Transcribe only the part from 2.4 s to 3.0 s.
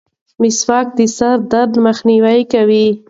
کوي.